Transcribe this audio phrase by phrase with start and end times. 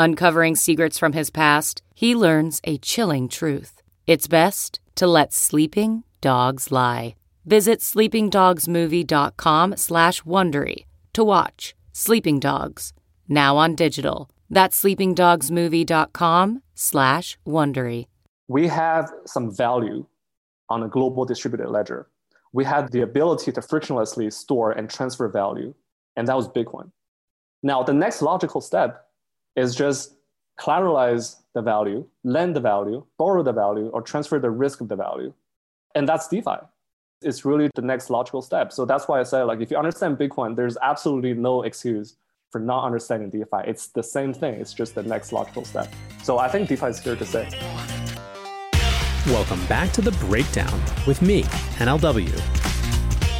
[0.00, 3.82] Uncovering secrets from his past, he learns a chilling truth.
[4.06, 7.16] It's best to let sleeping dogs lie.
[7.44, 12.92] Visit sleepingdogsmovie.com slash Wondery to watch Sleeping Dogs,
[13.28, 14.30] now on digital.
[14.48, 18.06] That's sleepingdogsmovie.com slash Wondery.
[18.46, 20.06] We have some value
[20.70, 22.06] on a global distributed ledger.
[22.52, 25.74] We had the ability to frictionlessly store and transfer value,
[26.14, 26.92] and that was Bitcoin.
[27.64, 29.07] Now, the next logical step
[29.58, 30.14] is just
[30.58, 34.96] collateralize the value, lend the value, borrow the value, or transfer the risk of the
[34.96, 35.32] value.
[35.94, 36.58] And that's DeFi.
[37.22, 38.72] It's really the next logical step.
[38.72, 42.16] So that's why I say, like, if you understand Bitcoin, there's absolutely no excuse
[42.50, 43.66] for not understanding DeFi.
[43.66, 44.54] It's the same thing.
[44.54, 45.92] It's just the next logical step.
[46.22, 47.48] So I think DeFi is here to stay.
[49.26, 51.42] Welcome back to The Breakdown with me,
[51.82, 52.30] NLW.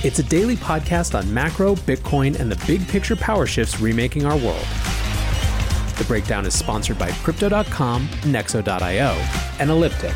[0.05, 4.37] It's a daily podcast on macro, Bitcoin, and the big picture power shifts remaking our
[4.37, 4.67] world.
[5.99, 9.11] The breakdown is sponsored by Crypto.com, Nexo.io,
[9.59, 10.15] and Elliptic,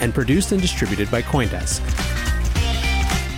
[0.00, 1.80] and produced and distributed by Coindesk.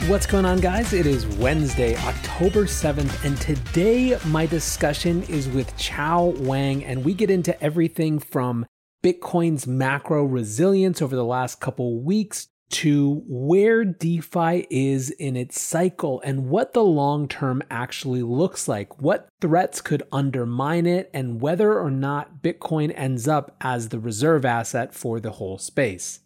[0.07, 0.93] What's going on, guys?
[0.93, 7.15] It is Wednesday, October 7th, and today my discussion is with Qiao Wang, and we
[7.15, 8.67] get into everything from
[9.03, 16.21] Bitcoin's macro resilience over the last couple weeks to where DeFi is in its cycle
[16.25, 21.79] and what the long term actually looks like, what threats could undermine it, and whether
[21.79, 26.21] or not Bitcoin ends up as the reserve asset for the whole space.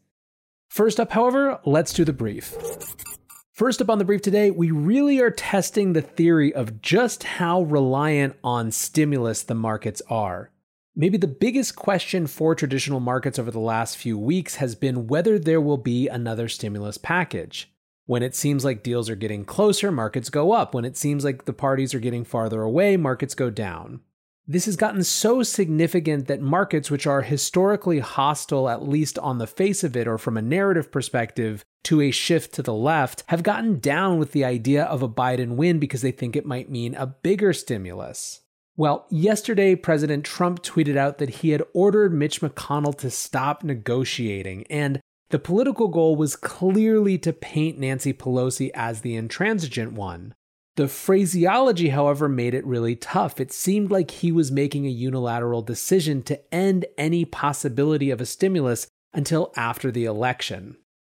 [0.68, 2.56] First up, however, let's do the brief.
[3.52, 7.62] First up on the brief today, we really are testing the theory of just how
[7.62, 10.50] reliant on stimulus the markets are.
[10.94, 15.38] Maybe the biggest question for traditional markets over the last few weeks has been whether
[15.38, 17.72] there will be another stimulus package.
[18.04, 20.74] When it seems like deals are getting closer, markets go up.
[20.74, 24.00] When it seems like the parties are getting farther away, markets go down.
[24.46, 29.46] This has gotten so significant that markets, which are historically hostile, at least on the
[29.46, 33.42] face of it or from a narrative perspective, to a shift to the left, have
[33.42, 36.94] gotten down with the idea of a Biden win because they think it might mean
[36.96, 38.40] a bigger stimulus.
[38.76, 44.66] Well, yesterday, President Trump tweeted out that he had ordered Mitch McConnell to stop negotiating,
[44.70, 50.34] and the political goal was clearly to paint Nancy Pelosi as the intransigent one.
[50.76, 53.40] The phraseology, however, made it really tough.
[53.40, 58.26] It seemed like he was making a unilateral decision to end any possibility of a
[58.26, 60.78] stimulus until after the election.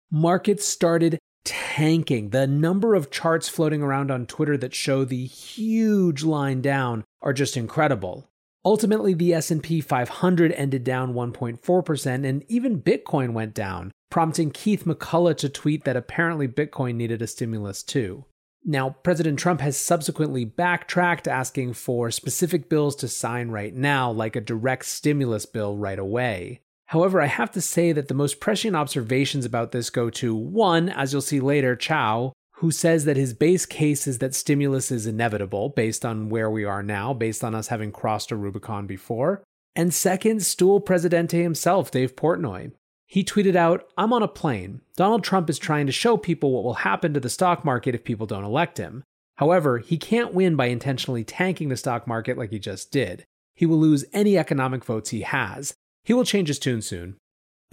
[0.09, 2.29] Markets started tanking.
[2.29, 7.33] The number of charts floating around on Twitter that show the huge line down are
[7.33, 8.29] just incredible.
[8.65, 15.37] Ultimately, the S&P 500 ended down 1.4% and even Bitcoin went down, prompting Keith McCullough
[15.37, 18.25] to tweet that apparently Bitcoin needed a stimulus too.
[18.65, 24.37] Now, President Trump has subsequently backtracked asking for specific bills to sign right now, like
[24.37, 26.61] a direct stimulus bill right away.
[26.93, 30.89] However, I have to say that the most prescient observations about this go to one,
[30.89, 35.07] as you'll see later, Qiao, who says that his base case is that stimulus is
[35.07, 39.43] inevitable based on where we are now, based on us having crossed a Rubicon before.
[39.75, 42.73] And second, Stool Presidente himself, Dave Portnoy.
[43.07, 44.81] He tweeted out, I'm on a plane.
[44.95, 48.03] Donald Trump is trying to show people what will happen to the stock market if
[48.03, 49.03] people don't elect him.
[49.37, 53.25] However, he can't win by intentionally tanking the stock market like he just did.
[53.55, 55.73] He will lose any economic votes he has,
[56.03, 57.15] he will change his tune soon.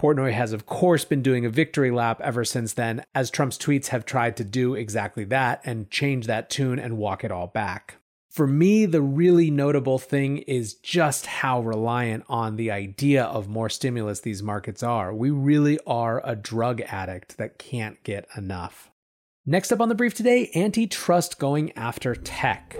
[0.01, 3.87] Portnoy has, of course, been doing a victory lap ever since then, as Trump's tweets
[3.87, 7.97] have tried to do exactly that and change that tune and walk it all back.
[8.31, 13.69] For me, the really notable thing is just how reliant on the idea of more
[13.69, 15.13] stimulus these markets are.
[15.13, 18.89] We really are a drug addict that can't get enough.
[19.45, 22.77] Next up on the brief today antitrust going after tech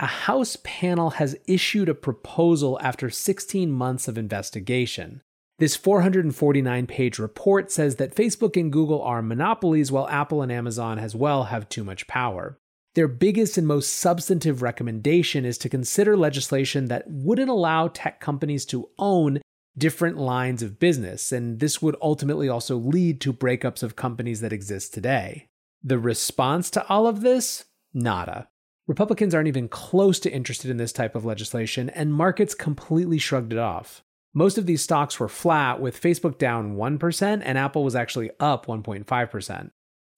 [0.00, 5.22] a House panel has issued a proposal after 16 months of investigation.
[5.58, 10.98] This 449 page report says that Facebook and Google are monopolies while Apple and Amazon
[10.98, 12.58] as well have too much power.
[12.94, 18.64] Their biggest and most substantive recommendation is to consider legislation that wouldn't allow tech companies
[18.66, 19.40] to own
[19.76, 24.52] different lines of business, and this would ultimately also lead to breakups of companies that
[24.52, 25.46] exist today.
[25.82, 27.64] The response to all of this?
[27.92, 28.48] Nada.
[28.86, 33.52] Republicans aren't even close to interested in this type of legislation, and markets completely shrugged
[33.52, 34.02] it off.
[34.34, 38.66] Most of these stocks were flat, with Facebook down 1% and Apple was actually up
[38.66, 39.70] 1.5%.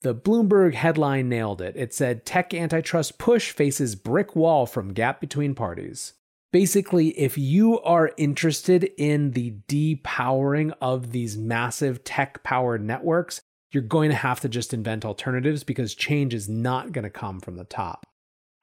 [0.02, 1.76] The Bloomberg headline nailed it.
[1.76, 6.14] It said Tech antitrust push faces brick wall from gap between parties.
[6.52, 13.40] Basically, if you are interested in the depowering of these massive tech powered networks,
[13.72, 17.40] you're going to have to just invent alternatives because change is not going to come
[17.40, 18.06] from the top.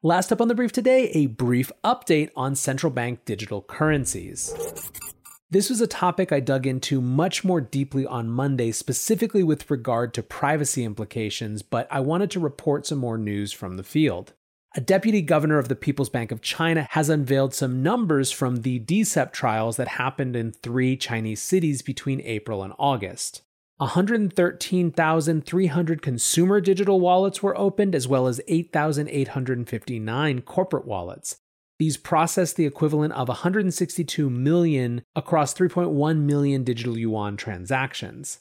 [0.05, 4.53] Last up on the brief today, a brief update on central bank digital currencies.
[5.49, 10.13] This was a topic I dug into much more deeply on Monday, specifically with regard
[10.15, 14.33] to privacy implications, but I wanted to report some more news from the field.
[14.75, 18.81] A deputy governor of the People's Bank of China has unveiled some numbers from the
[18.81, 23.41] DCEP trials that happened in three Chinese cities between April and August.
[23.77, 31.37] 113,300 consumer digital wallets were opened, as well as 8,859 corporate wallets.
[31.79, 38.39] These processed the equivalent of 162 million across 3.1 million digital yuan transactions.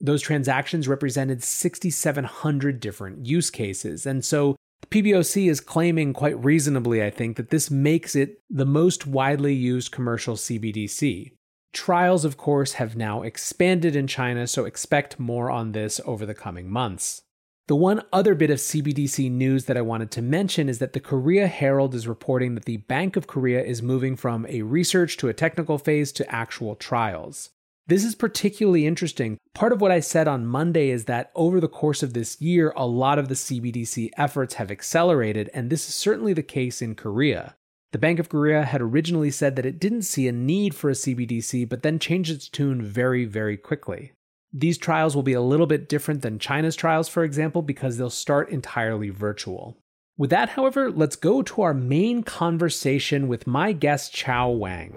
[0.00, 4.06] Those transactions represented 6,700 different use cases.
[4.06, 4.54] And so
[4.90, 9.90] PBOC is claiming quite reasonably, I think, that this makes it the most widely used
[9.90, 11.32] commercial CBDC.
[11.74, 16.32] Trials, of course, have now expanded in China, so expect more on this over the
[16.32, 17.22] coming months.
[17.66, 21.00] The one other bit of CBDC news that I wanted to mention is that the
[21.00, 25.28] Korea Herald is reporting that the Bank of Korea is moving from a research to
[25.28, 27.50] a technical phase to actual trials.
[27.88, 29.36] This is particularly interesting.
[29.52, 32.72] Part of what I said on Monday is that over the course of this year,
[32.76, 36.94] a lot of the CBDC efforts have accelerated, and this is certainly the case in
[36.94, 37.56] Korea.
[37.94, 40.94] The Bank of Korea had originally said that it didn't see a need for a
[40.94, 44.10] CBDC, but then changed its tune very, very quickly.
[44.52, 48.10] These trials will be a little bit different than China's trials, for example, because they'll
[48.10, 49.76] start entirely virtual.
[50.18, 54.96] With that, however, let's go to our main conversation with my guest, Qiao Wang.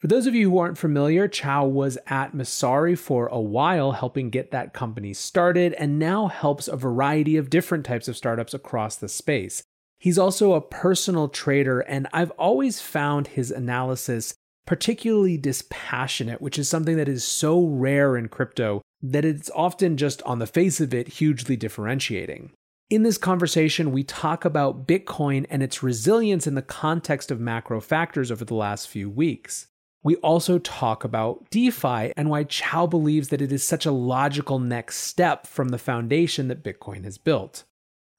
[0.00, 4.30] For those of you who aren't familiar, Qiao was at Messari for a while, helping
[4.30, 8.96] get that company started, and now helps a variety of different types of startups across
[8.96, 9.62] the space.
[10.04, 14.34] He's also a personal trader, and I've always found his analysis
[14.66, 20.20] particularly dispassionate, which is something that is so rare in crypto that it's often just
[20.24, 22.50] on the face of it hugely differentiating.
[22.90, 27.80] In this conversation, we talk about Bitcoin and its resilience in the context of macro
[27.80, 29.68] factors over the last few weeks.
[30.02, 34.58] We also talk about DeFi and why Qiao believes that it is such a logical
[34.58, 37.64] next step from the foundation that Bitcoin has built.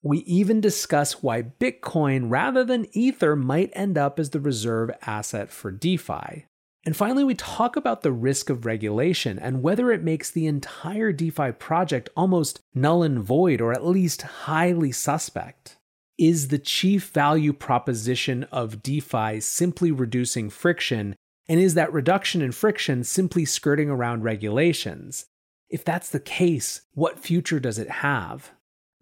[0.06, 5.50] We even discuss why Bitcoin rather than Ether might end up as the reserve asset
[5.50, 6.46] for DeFi.
[6.86, 11.12] And finally, we talk about the risk of regulation and whether it makes the entire
[11.12, 15.78] DeFi project almost null and void or at least highly suspect.
[16.20, 21.16] Is the chief value proposition of DeFi simply reducing friction?
[21.48, 25.26] And is that reduction in friction simply skirting around regulations?
[25.68, 28.52] If that's the case, what future does it have?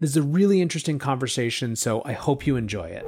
[0.00, 3.04] This is a really interesting conversation, so I hope you enjoy it.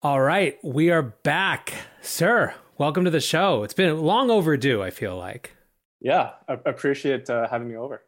[0.00, 1.74] All right, we are back.
[2.00, 3.62] Sir, welcome to the show.
[3.62, 5.54] It's been long overdue, I feel like.
[6.00, 8.02] Yeah, I appreciate uh, having me over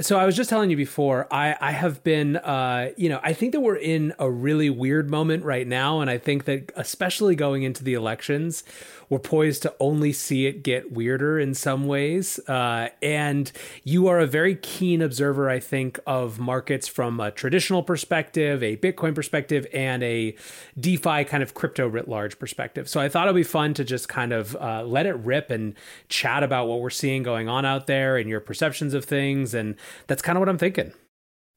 [0.00, 3.32] so I was just telling you before, I, I have been, uh, you know, I
[3.32, 6.00] think that we're in a really weird moment right now.
[6.00, 8.64] And I think that, especially going into the elections,
[9.08, 12.38] we're poised to only see it get weirder in some ways.
[12.48, 13.52] Uh, and
[13.84, 18.76] you are a very keen observer, I think, of markets from a traditional perspective, a
[18.76, 20.34] Bitcoin perspective, and a
[20.78, 22.88] DeFi kind of crypto writ large perspective.
[22.88, 25.74] So I thought it'd be fun to just kind of uh, let it rip and
[26.08, 29.54] chat about what we're seeing going on out there and your perceptions of things.
[29.54, 29.76] And
[30.06, 30.92] that's kind of what I'm thinking.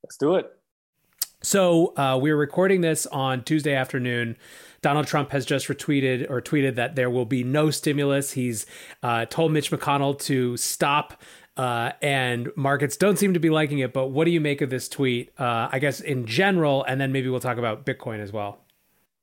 [0.03, 0.51] Let's do it.
[1.41, 4.35] So uh, we're recording this on Tuesday afternoon.
[4.81, 8.31] Donald Trump has just retweeted or tweeted that there will be no stimulus.
[8.31, 8.65] He's
[9.03, 11.21] uh, told Mitch McConnell to stop,
[11.55, 13.93] uh, and markets don't seem to be liking it.
[13.93, 15.31] But what do you make of this tweet?
[15.39, 18.59] Uh, I guess in general, and then maybe we'll talk about Bitcoin as well.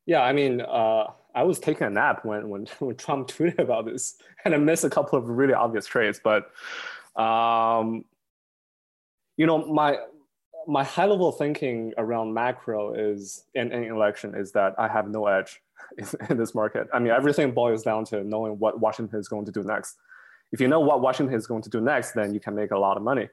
[0.07, 3.85] Yeah, I mean, uh, I was taking a nap when when when Trump tweeted about
[3.85, 6.51] this, and I missed a couple of really obvious trades, but.
[7.21, 8.05] Um,
[9.37, 9.99] you know, my
[10.67, 15.27] my high level thinking around macro is in an election is that I have no
[15.27, 15.61] edge
[16.31, 16.89] in, this market.
[16.93, 19.97] I mean, everything boils down to knowing what Washington is going to do next.
[20.53, 22.79] if you know what Washington is going to do next, then you can make a
[22.79, 23.29] lot of money.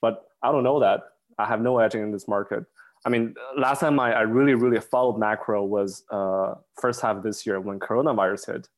[0.00, 1.00] But I don't know that.
[1.38, 2.64] I have no edge in this market.
[3.04, 7.46] I mean, last time I, I really, really followed macro was uh, first half this
[7.46, 8.68] year when coronavirus hit.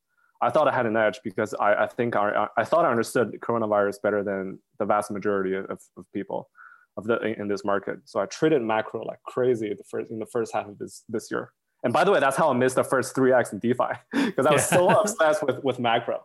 [0.43, 3.37] I thought I had an edge because I, I think I, I thought I understood
[3.41, 6.49] coronavirus better than the vast majority of, of people
[6.97, 7.99] of the in, this market.
[8.05, 11.31] So I traded macro like crazy the first in the first half of this this
[11.31, 11.51] year.
[11.83, 14.45] And by the way, that's how I missed the first three X in DeFi because
[14.45, 16.23] I was so obsessed with with macro.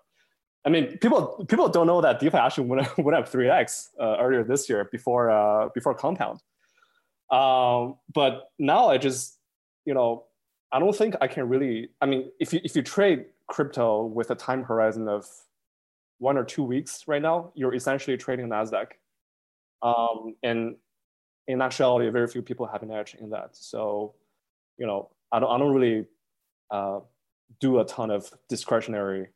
[0.65, 4.17] I mean, people people don't know that DeFi actually went, went up three X uh,
[4.21, 6.41] earlier this year before uh, before Compound.
[7.31, 9.39] Um, but now I just,
[9.85, 10.25] you know,
[10.73, 11.91] I don't think I can really.
[12.01, 15.27] I mean, if you if you trade crypto with a time horizon of
[16.19, 18.89] one or two weeks right now, you're essentially trading Nasdaq.
[19.83, 20.77] Um, and
[21.47, 23.57] in actuality, very few people have an edge in that.
[23.57, 24.15] So,
[24.77, 26.07] you know, I don't I don't really
[26.71, 27.01] uh,
[27.61, 29.29] do a ton of discretionary,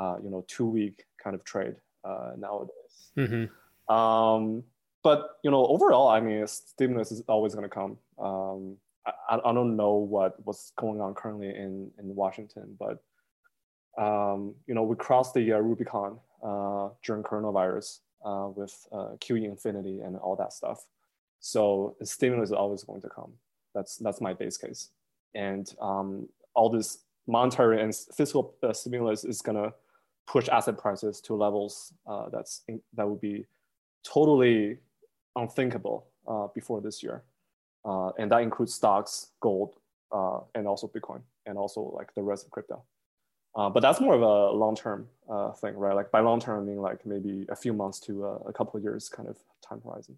[0.00, 3.12] uh, you know, two week kind of trade uh, nowadays.
[3.16, 3.92] Mm-hmm.
[3.94, 4.62] Um,
[5.02, 7.98] but you know, overall, I mean, stimulus is always going to come.
[8.18, 8.76] Um,
[9.06, 13.02] I, I don't know what what's going on currently in in Washington, but
[13.98, 19.44] um, you know, we crossed the uh, Rubicon uh, during coronavirus uh, with uh, QE
[19.44, 20.86] infinity and all that stuff.
[21.40, 23.32] So stimulus is always going to come.
[23.74, 24.90] That's that's my base case,
[25.34, 29.72] and um, all this monetary and fiscal stimulus is going to
[30.26, 31.92] push asset prices to levels
[32.32, 33.46] that's in, that would be
[34.04, 34.78] totally
[35.36, 36.06] unthinkable
[36.54, 37.22] before this year.
[37.84, 39.76] Uh, and that includes stocks, gold,
[40.12, 42.82] uh, and also Bitcoin, and also like the rest of crypto.
[43.54, 45.94] Uh, but that's more of a long-term uh, thing, right?
[45.94, 48.82] Like by long-term, I mean like maybe a few months to uh, a couple of
[48.82, 50.16] years kind of time horizon.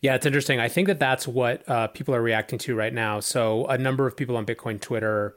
[0.00, 0.60] Yeah, it's interesting.
[0.60, 1.64] I think that that's what
[1.94, 3.18] people are reacting to right now.
[3.18, 5.34] So a number of people on Bitcoin Twitter,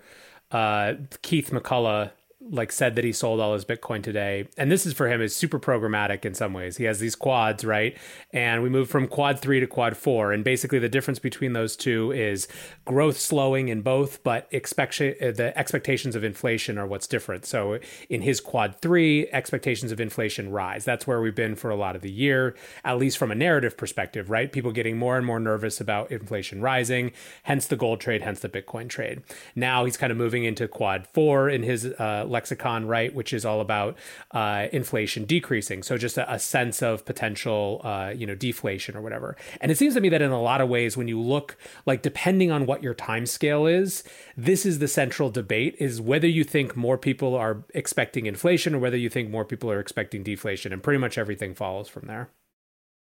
[0.52, 2.12] Keith McCullough
[2.50, 4.48] like said that he sold all his Bitcoin today.
[4.58, 6.78] And this is for him is super programmatic in some ways.
[6.78, 7.98] He has these quads, right?
[8.32, 10.32] And we moved from quad three to quad four.
[10.34, 12.48] And basically the difference between those two is
[12.86, 17.46] growth slowing in both, but expect- uh, the expectations of inflation are what's different.
[17.46, 20.84] So in his quad three, expectations of inflation rise.
[20.84, 23.78] That's where we've been for a lot of the year, at least from a narrative
[23.78, 24.52] perspective, right?
[24.52, 27.12] People getting more and more nervous about inflation rising,
[27.44, 29.22] hence the gold trade, hence the Bitcoin trade.
[29.56, 33.46] Now he's kind of moving into quad four in his uh, lexicon, right, which is
[33.46, 33.98] all about
[34.32, 35.84] uh, inflation decreasing.
[35.84, 39.38] So just a, a sense of potential, uh, you know, deflation or whatever.
[39.62, 42.02] And it seems to me that in a lot of ways, when you look, like
[42.02, 44.04] depending on what your time scale is,
[44.36, 48.80] this is the central debate: is whether you think more people are expecting inflation or
[48.80, 52.30] whether you think more people are expecting deflation, and pretty much everything follows from there.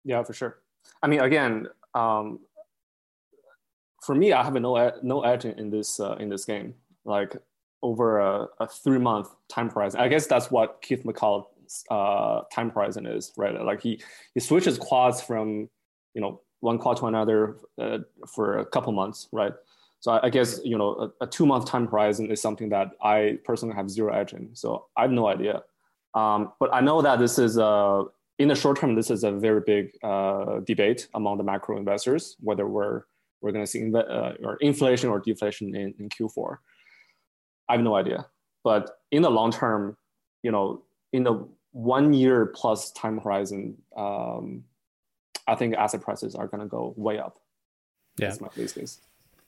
[0.05, 0.59] Yeah, for sure.
[1.03, 2.41] I mean, again, um,
[4.07, 6.75] for me, I have no no edge in this uh, in this game.
[7.05, 7.37] Like
[7.87, 10.01] over a, a three month time horizon.
[10.01, 13.55] I guess that's what Keith McCullough's uh, time horizon is, right?
[13.63, 14.03] Like he
[14.35, 15.69] he switches quads from
[16.15, 17.99] you know one quad to another uh,
[18.35, 19.53] for a couple months, right?
[20.01, 22.89] So I, I guess you know a, a, two month time horizon is something that
[23.01, 24.55] I personally have zero edge in.
[24.55, 25.63] So I have no idea,
[26.15, 28.05] um, but I know that this is a
[28.39, 32.37] in the short term this is a very big uh, debate among the macro investors
[32.41, 33.05] whether we're
[33.41, 36.57] we're going to see uh, or inflation or deflation in, in Q4.
[37.69, 38.27] I have no idea.
[38.65, 39.97] But in the long term,
[40.43, 40.83] you know,
[41.13, 44.65] in the one year plus time horizon, um,
[45.47, 47.37] I think asset prices are going to go way up.
[48.19, 48.29] Yeah.
[48.29, 49.01] That's my case.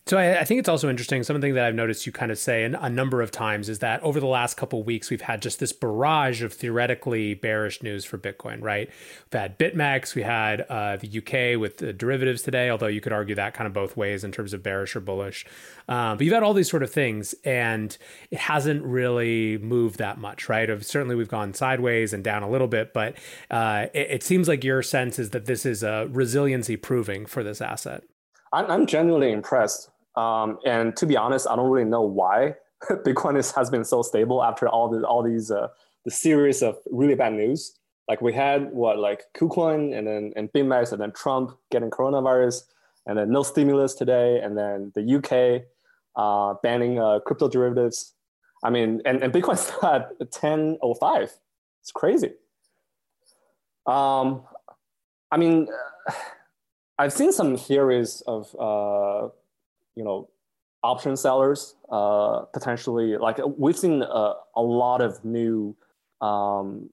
[0.08, 1.22] So I, I, think it's also interesting.
[1.22, 4.20] Something that I've noticed you kind of say a number of times is that over
[4.20, 8.62] the last couple weeks, we've had just this barrage of theoretically bearish news for Bitcoin.
[8.62, 8.88] Right?
[9.30, 12.70] We've had BitMEX, we had uh, the UK with the derivatives today.
[12.70, 15.44] Although you could argue that kind of both ways in terms of bearish or bullish.
[15.90, 17.94] Um, but you've had all these sort of things, and
[18.30, 20.48] it hasn't really moved that much.
[20.48, 20.70] Right?
[20.82, 23.14] Certainly, we've gone sideways and down a little bit, but
[23.50, 27.44] uh, it, it seems like your sense is that this is a resiliency proving for
[27.44, 28.04] this asset.
[28.50, 32.54] I'm genuinely impressed um, and to be honest, I don't really know why
[32.90, 35.68] Bitcoin is, has been so stable after all the all these uh,
[36.04, 37.78] the series of really bad news.
[38.08, 42.62] Like we had what like KuCoin and then and BitMEX and then Trump getting coronavirus
[43.06, 45.66] and then no stimulus today and then the UK
[46.16, 48.14] uh, banning uh, crypto derivatives.
[48.64, 51.32] I mean, and, and Bitcoin's at 1005.
[51.80, 52.32] It's crazy.
[53.86, 54.42] Um,
[55.30, 55.68] I mean,
[56.98, 59.28] I've seen some theories of uh,
[59.98, 60.28] you know
[60.84, 65.76] option sellers uh, potentially like we've seen a, a lot of new
[66.20, 66.88] um,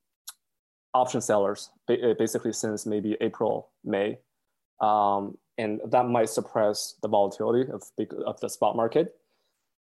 [0.94, 4.18] option sellers basically since maybe April May
[4.82, 7.84] um, and that might suppress the volatility of,
[8.26, 9.16] of the spot market.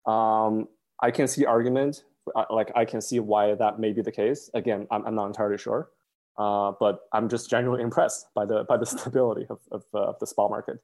[0.06, 0.68] Um,
[1.02, 2.04] I can see argument
[2.50, 4.50] like I can see why that may be the case.
[4.54, 5.90] Again, I'm, I'm not entirely sure,
[6.38, 10.20] uh, but I'm just genuinely impressed by the by the stability of of, uh, of
[10.20, 10.78] the spot market.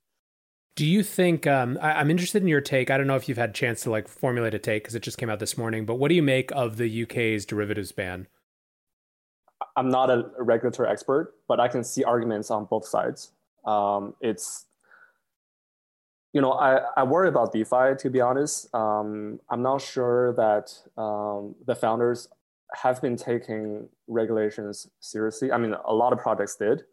[0.76, 2.90] Do you think um, I, am interested in your take?
[2.90, 5.04] I don't know if you've had a chance to like formulate a take because it
[5.04, 5.86] just came out this morning.
[5.86, 8.28] But what do you make of the UK's derivatives ban?
[9.76, 13.32] I'm not a regulatory expert, but I can see arguments on both sides.
[13.66, 14.66] Um, it's
[16.34, 18.74] you know I, I worry about DeFi to be honest.
[18.74, 22.30] Um, I'm not sure that um, the founders
[22.76, 25.52] have been taking regulations seriously.
[25.52, 26.84] I mean, a lot of projects did.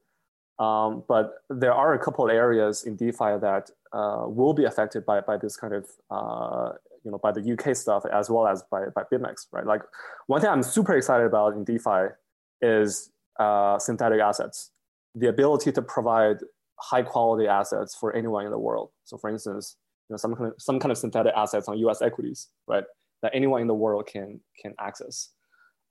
[0.58, 5.20] Um, but there are a couple areas in DeFi that uh, will be affected by,
[5.20, 6.72] by this kind of, uh,
[7.04, 9.66] you know, by the UK stuff as well as by, by BitMEX, right?
[9.66, 9.82] Like
[10.26, 12.14] one thing I'm super excited about in DeFi
[12.62, 14.70] is uh, synthetic assets,
[15.14, 16.38] the ability to provide
[16.80, 18.90] high quality assets for anyone in the world.
[19.04, 19.76] So for instance,
[20.08, 22.84] you know, some kind of, some kind of synthetic assets on US equities, right?
[23.22, 25.30] That anyone in the world can, can access.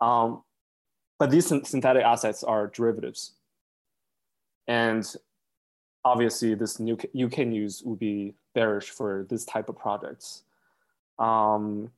[0.01, 0.41] Um,
[1.19, 3.36] but these synthetic assets are derivatives
[4.67, 5.15] and
[6.03, 10.43] obviously, this new UK news would be bearish for this type of projects.
[11.19, 11.91] Um,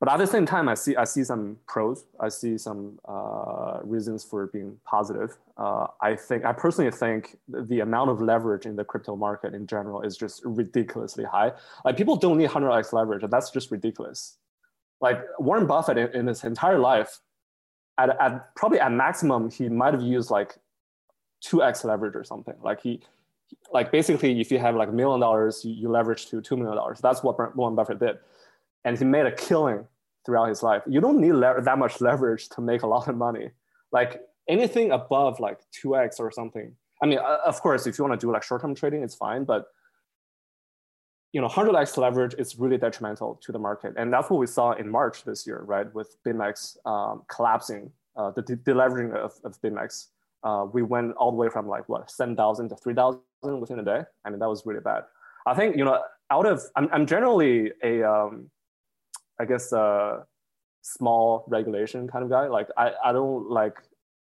[0.00, 2.04] but at the same time, I see I see some pros.
[2.20, 5.36] I see some uh, reasons for being positive.
[5.56, 9.66] Uh, I think I personally think the amount of leverage in the crypto market in
[9.66, 11.52] general is just ridiculously high.
[11.84, 14.36] Like people don't need 100x leverage, that's just ridiculous.
[15.00, 17.18] Like Warren Buffett in, in his entire life,
[17.98, 20.58] at, at probably at maximum, he might have used like
[21.44, 22.54] 2x leverage or something.
[22.62, 23.00] Like he,
[23.72, 27.00] like basically, if you have like a million dollars, you, leverage to two million dollars.
[27.00, 28.18] That's what Warren Buffett did,
[28.84, 29.86] and he made a killing
[30.24, 30.82] throughout his life.
[30.86, 33.50] You don't need le- that much leverage to make a lot of money.
[33.92, 36.74] Like anything above like 2x or something.
[37.02, 39.66] I mean, of course, if you want to do like short-term trading, it's fine, but
[41.32, 44.72] you know, 100x leverage is really detrimental to the market, and that's what we saw
[44.72, 45.92] in March this year, right?
[45.94, 50.06] With BitMEX um, collapsing, uh, the deleveraging of, of BitMEX
[50.44, 53.20] uh, we went all the way from like what 7,000 to 3,000
[53.60, 54.02] within a day.
[54.24, 55.04] I mean, that was really bad.
[55.46, 58.50] I think, you know, out of, I'm, I'm generally a, um,
[59.40, 60.24] I guess, a
[60.82, 62.46] small regulation kind of guy.
[62.46, 63.76] Like I, I don't like,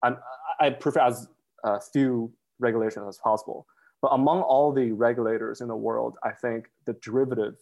[0.03, 0.17] I'm,
[0.59, 1.27] I prefer as
[1.63, 3.65] uh, few regulations as possible.
[4.01, 7.55] But among all the regulators in the world, I think the derivative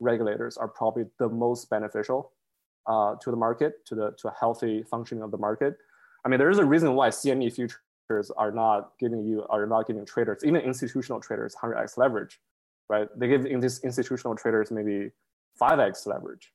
[0.00, 2.32] regulators are probably the most beneficial
[2.86, 5.76] uh, to the market, to the to a healthy functioning of the market.
[6.24, 7.78] I mean, there is a reason why CME futures
[8.36, 12.40] are not giving you are not giving traders, even institutional traders, 100x leverage,
[12.88, 13.08] right?
[13.16, 15.10] They give in these institutional traders maybe
[15.60, 16.52] 5x leverage,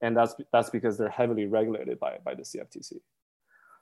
[0.00, 2.94] and that's that's because they're heavily regulated by by the CFTC.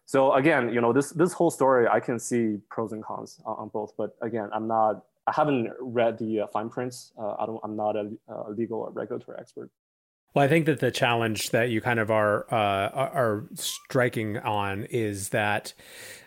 [0.06, 3.56] So again, you know this this whole story, I can see pros and cons on,
[3.56, 5.04] on both, but again, I'm not.
[5.26, 7.12] I haven't read the uh, fine prints.
[7.18, 7.60] Uh, I don't.
[7.62, 9.70] I'm not a, a legal or regulatory expert.
[10.32, 14.84] Well, I think that the challenge that you kind of are uh, are striking on
[14.84, 15.74] is that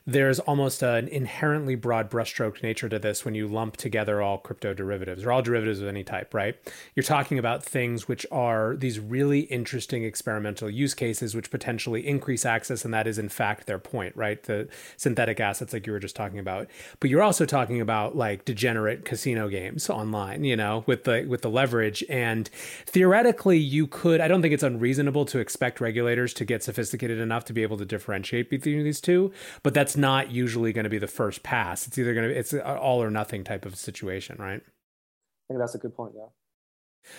[0.05, 4.73] there's almost an inherently broad brushstroke nature to this when you lump together all crypto
[4.73, 6.55] derivatives or all derivatives of any type, right?
[6.93, 12.45] You're talking about things which are these really interesting experimental use cases which potentially increase
[12.45, 14.43] access, and that is in fact their point, right?
[14.43, 16.67] The synthetic assets like you were just talking about.
[16.99, 21.43] But you're also talking about like degenerate casino games online, you know, with the with
[21.43, 22.03] the leverage.
[22.09, 22.49] And
[22.85, 27.45] theoretically you could I don't think it's unreasonable to expect regulators to get sophisticated enough
[27.45, 30.99] to be able to differentiate between these two, but that's not usually going to be
[30.99, 31.87] the first pass.
[31.87, 34.61] It's either going to be it's an all or nothing type of situation, right?
[34.61, 36.13] I think that's a good point.
[36.15, 36.27] Yeah.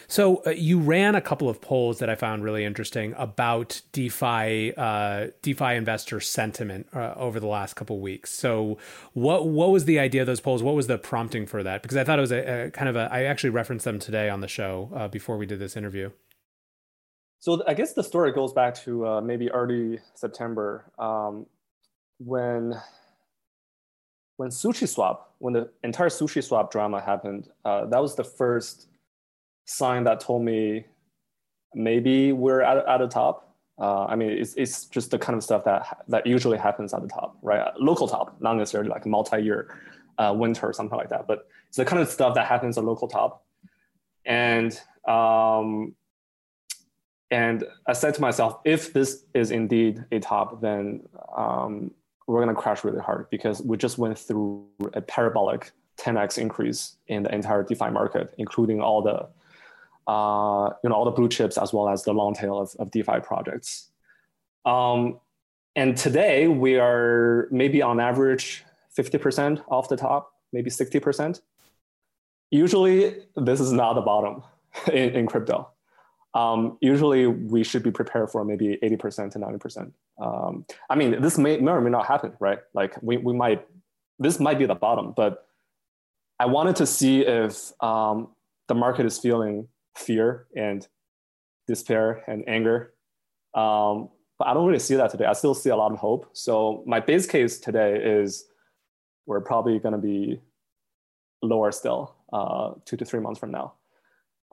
[0.06, 4.72] So uh, you ran a couple of polls that I found really interesting about DeFi
[4.76, 8.32] uh, DeFi investor sentiment uh, over the last couple of weeks.
[8.32, 8.78] So
[9.12, 10.62] what what was the idea of those polls?
[10.62, 11.82] What was the prompting for that?
[11.82, 13.08] Because I thought it was a, a kind of a.
[13.12, 16.10] I actually referenced them today on the show uh, before we did this interview.
[17.40, 20.90] So I guess the story goes back to uh, maybe early September.
[20.98, 21.44] Um,
[22.18, 22.74] when
[24.36, 28.88] when SushiSwap, when the entire SushiSwap drama happened, uh, that was the first
[29.64, 30.86] sign that told me
[31.72, 33.54] maybe we're at, at the top.
[33.78, 37.02] Uh, I mean, it's, it's just the kind of stuff that that usually happens at
[37.02, 37.72] the top, right?
[37.80, 39.76] Local top, not necessarily like multi-year
[40.18, 42.84] uh, winter or something like that, but it's the kind of stuff that happens at
[42.84, 43.44] local top.
[44.24, 45.94] And um,
[47.30, 51.02] and I said to myself, if this is indeed a top, then
[51.36, 51.90] um,
[52.26, 56.96] we're going to crash really hard because we just went through a parabolic 10x increase
[57.06, 59.28] in the entire DeFi market, including all the
[60.10, 62.90] uh, you know all the blue chips as well as the long tail of, of
[62.90, 63.90] DeFi projects.
[64.64, 65.20] Um,
[65.76, 68.64] and today we are maybe on average
[68.96, 71.40] 50% off the top, maybe 60%.
[72.50, 74.42] Usually this is not the bottom
[74.92, 75.68] in, in crypto.
[76.34, 79.92] Um, usually we should be prepared for maybe 80% to 90%.
[80.20, 82.58] Um, I mean, this may, may or may not happen, right?
[82.74, 83.66] Like we, we might,
[84.18, 85.46] this might be the bottom, but
[86.40, 88.28] I wanted to see if um,
[88.66, 90.86] the market is feeling fear and
[91.68, 92.92] despair and anger.
[93.54, 95.26] Um, but I don't really see that today.
[95.26, 96.28] I still see a lot of hope.
[96.32, 98.46] So my base case today is
[99.26, 100.40] we're probably going to be
[101.42, 103.74] lower still uh, two to three months from now.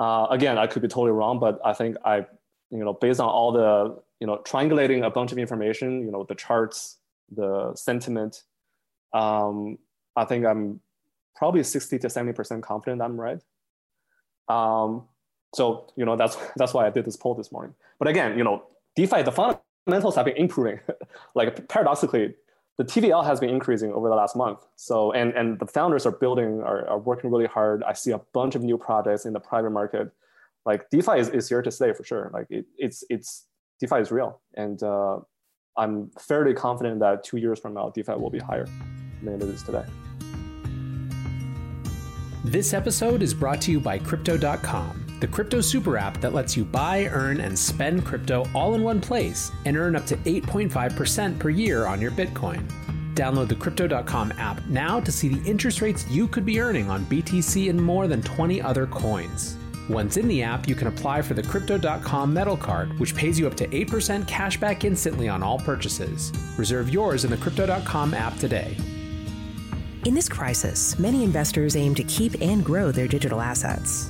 [0.01, 2.25] Uh, again, I could be totally wrong, but I think I,
[2.71, 6.25] you know, based on all the, you know, triangulating a bunch of information, you know,
[6.27, 6.97] the charts,
[7.29, 8.41] the sentiment,
[9.13, 9.77] um,
[10.15, 10.79] I think I'm
[11.35, 13.43] probably 60 to 70% confident I'm right.
[14.47, 15.03] Um,
[15.53, 17.75] so, you know, that's, that's why I did this poll this morning.
[17.99, 18.63] But again, you know,
[18.95, 20.79] DeFi, the fundamentals have been improving.
[21.35, 22.33] like paradoxically,
[22.81, 24.65] the TVL has been increasing over the last month.
[24.75, 27.83] So, and, and the founders are building, are, are working really hard.
[27.83, 30.11] I see a bunch of new projects in the private market.
[30.65, 32.31] Like DeFi is, is here to stay for sure.
[32.33, 33.45] Like it, it's, it's,
[33.79, 34.41] DeFi is real.
[34.55, 35.19] And uh,
[35.77, 38.65] I'm fairly confident that two years from now, DeFi will be higher
[39.21, 39.85] than it is today.
[42.43, 46.65] This episode is brought to you by Crypto.com the crypto super app that lets you
[46.65, 51.49] buy, earn, and spend crypto all in one place and earn up to 8.5% per
[51.49, 52.67] year on your Bitcoin.
[53.13, 57.05] Download the Crypto.com app now to see the interest rates you could be earning on
[57.05, 59.57] BTC and more than 20 other coins.
[59.89, 63.45] Once in the app, you can apply for the Crypto.com Metal Card, which pays you
[63.45, 66.31] up to 8% cash back instantly on all purchases.
[66.57, 68.75] Reserve yours in the Crypto.com app today.
[70.05, 74.09] In this crisis, many investors aim to keep and grow their digital assets.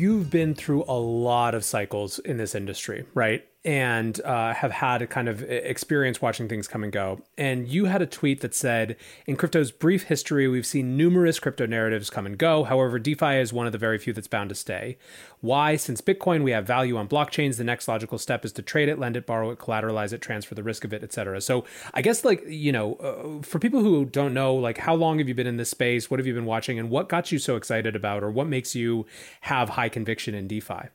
[0.00, 3.46] You've been through a lot of cycles in this industry, right?
[3.62, 7.20] And uh, have had a kind of experience watching things come and go.
[7.36, 8.96] And you had a tweet that said,
[9.26, 12.64] In crypto's brief history, we've seen numerous crypto narratives come and go.
[12.64, 14.96] However, DeFi is one of the very few that's bound to stay.
[15.40, 15.76] Why?
[15.76, 17.58] Since Bitcoin, we have value on blockchains.
[17.58, 20.54] The next logical step is to trade it, lend it, borrow it, collateralize it, transfer
[20.54, 21.42] the risk of it, etc.
[21.42, 25.18] So I guess, like, you know, uh, for people who don't know, like, how long
[25.18, 26.10] have you been in this space?
[26.10, 26.78] What have you been watching?
[26.78, 29.04] And what got you so excited about, or what makes you
[29.42, 30.88] have high conviction in DeFi?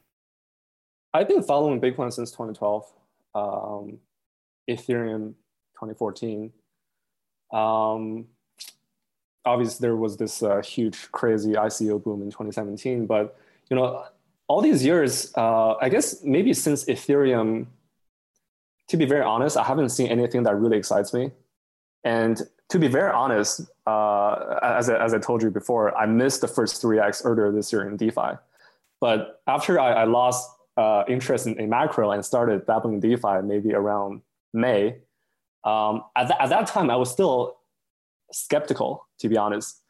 [1.16, 2.92] I've been following Bitcoin since 2012,
[3.36, 4.00] um,
[4.70, 5.36] Ethereum
[5.80, 6.52] 2014.
[7.54, 8.26] Um,
[9.46, 13.06] obviously, there was this uh, huge, crazy ICO boom in 2017.
[13.06, 14.04] But you know,
[14.50, 17.68] all these years, uh, I guess maybe since Ethereum,
[18.90, 21.32] to be very honest, I haven't seen anything that really excites me.
[22.04, 26.42] And to be very honest, uh, as, I, as I told you before, I missed
[26.42, 28.38] the first 3x earlier this year in DeFi.
[29.00, 33.42] But after I, I lost uh, interest in, in, macro and started dabbling in DeFi
[33.44, 34.22] maybe around
[34.54, 34.98] May.
[35.64, 37.58] Um, at, th- at that time, I was still
[38.32, 39.82] skeptical, to be honest.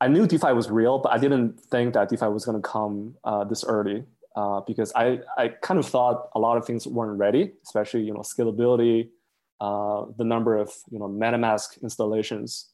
[0.00, 3.16] I knew DeFi was real, but I didn't think that DeFi was going to come
[3.24, 4.04] uh, this early
[4.36, 8.14] uh, because I, I kind of thought a lot of things weren't ready, especially you
[8.14, 9.10] know scalability,
[9.60, 12.68] uh, the number of you know MetaMask installations.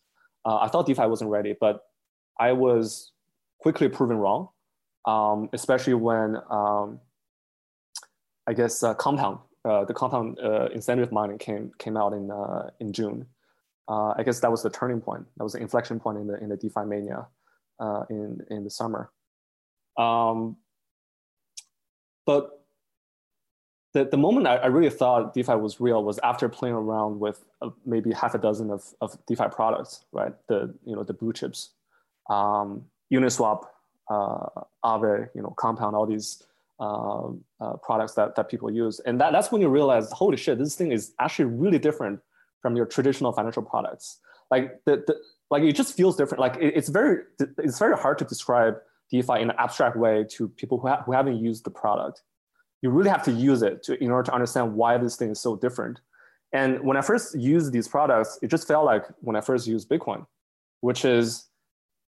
[0.45, 1.83] Uh, I thought DeFi wasn't ready, but
[2.39, 3.13] I was
[3.59, 4.49] quickly proven wrong,
[5.07, 7.01] um, especially when um,
[8.47, 12.71] I guess uh, Compound, uh, the Compound uh, incentive mining came came out in uh,
[12.81, 13.27] in June.
[13.89, 15.27] Uh, I guess that was the turning point.
[15.37, 17.27] That was the inflection point in the in the DeFi mania
[17.81, 19.11] uh, in in the summer.
[19.97, 20.57] Um,
[22.27, 22.65] but
[23.95, 27.43] the, the moment I, I, really thought DeFi was real was after playing around with
[27.87, 30.35] maybe half a dozen of, of DeFi products, right?
[30.49, 31.71] The you know the blue chips,
[32.29, 33.65] um, Uniswap,
[34.11, 36.43] Aave, you know Compound, all these
[36.79, 37.29] uh,
[37.61, 39.01] uh, products that, that people use.
[39.01, 42.21] And that, that's when you realize, holy shit, this thing is actually really different
[42.61, 44.19] from your traditional financial products.
[44.51, 45.17] Like the, the
[45.51, 46.41] like it just feels different.
[46.41, 47.23] Like it, it's very
[47.59, 48.77] it's very hard to describe
[49.11, 52.23] DeFi in an abstract way to people who, ha- who haven't used the product.
[52.83, 55.41] You really have to use it to in order to understand why this thing is
[55.41, 56.01] so different.
[56.53, 59.89] And when I first used these products, it just felt like when I first used
[59.89, 60.27] Bitcoin,
[60.81, 61.49] which is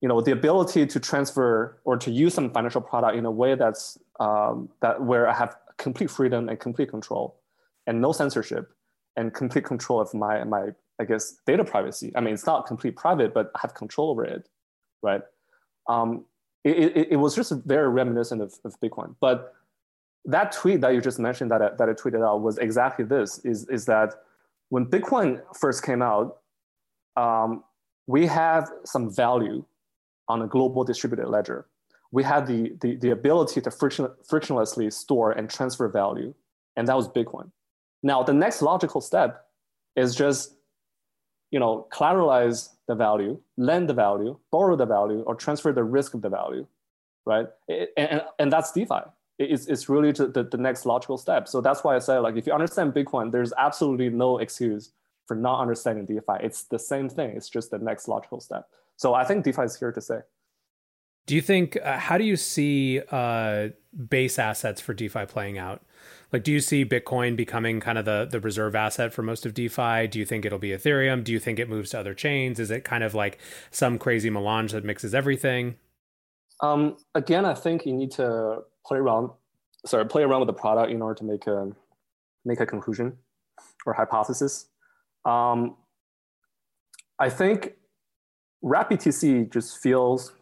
[0.01, 3.55] you know the ability to transfer or to use some financial product in a way
[3.55, 7.41] that's um, that where I have complete freedom and complete control
[7.87, 8.71] and no censorship
[9.17, 12.11] and complete control of my my I guess data privacy.
[12.15, 14.47] I mean, it's not complete private, but I have control over it,
[15.01, 15.21] right?
[15.89, 16.25] Um,
[16.63, 19.15] it, it, it, was just very reminiscent of, of Bitcoin.
[19.19, 19.55] But
[20.25, 23.39] that tweet that you just mentioned that I, that I tweeted out was exactly this:
[23.39, 24.13] is is that
[24.69, 26.37] when Bitcoin first came out,
[27.17, 27.63] um,
[28.05, 29.65] we have some value
[30.27, 31.65] on a global distributed ledger.
[32.11, 36.33] We had the, the, the ability to friction, frictionlessly store and transfer value,
[36.75, 37.51] and that was Bitcoin.
[38.03, 39.45] Now, the next logical step
[39.95, 40.55] is just
[41.51, 46.13] you know, collateralize the value, lend the value, borrow the value, or transfer the risk
[46.13, 46.65] of the value,
[47.25, 47.47] right?
[47.67, 49.01] and, and, and that's DeFi.
[49.37, 51.47] It's, it's really the, the next logical step.
[51.47, 54.91] So that's why I say, like, if you understand Bitcoin, there's absolutely no excuse
[55.27, 56.41] for not understanding DeFi.
[56.41, 57.31] It's the same thing.
[57.31, 58.67] It's just the next logical step.
[58.95, 60.19] So I think DeFi is here to stay.
[61.25, 61.77] Do you think?
[61.81, 63.69] Uh, how do you see uh,
[64.09, 65.81] base assets for DeFi playing out?
[66.31, 69.53] Like, do you see Bitcoin becoming kind of the the reserve asset for most of
[69.53, 70.07] DeFi?
[70.07, 71.23] Do you think it'll be Ethereum?
[71.23, 72.59] Do you think it moves to other chains?
[72.59, 75.75] Is it kind of like some crazy melange that mixes everything?
[76.61, 79.31] Um, again, I think you need to play around.
[79.85, 81.71] Sorry, play around with the product in order to make a
[82.45, 83.17] make a conclusion
[83.85, 84.67] or hypothesis.
[85.25, 85.75] Um,
[87.19, 87.73] I think
[88.63, 90.33] RapBTC just feels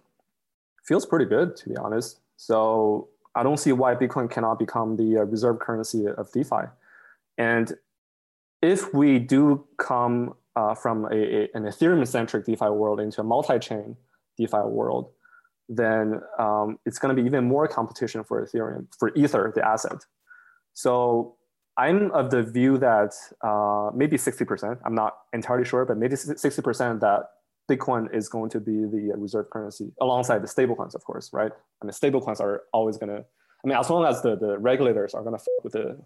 [0.89, 2.19] feels pretty good to be honest.
[2.35, 6.63] So I don't see why Bitcoin cannot become the uh, reserve currency of DeFi.
[7.37, 7.73] And
[8.61, 13.95] if we do come uh, from a, a, an Ethereum-centric DeFi world into a multi-chain
[14.37, 15.11] DeFi world,
[15.69, 19.99] then um, it's going to be even more competition for Ethereum, for Ether, the asset.
[20.73, 21.35] So
[21.77, 26.99] I'm of the view that uh, maybe 60%, I'm not entirely sure, but maybe 60%
[27.01, 27.23] that
[27.69, 31.51] Bitcoin is going to be the reserve currency alongside the stablecoins, of course, right?
[31.81, 33.23] I mean, stablecoins are always going to,
[33.63, 35.97] I mean, as long as the, the regulators are going to with the,